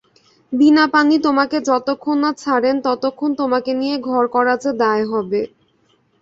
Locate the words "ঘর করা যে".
4.07-4.71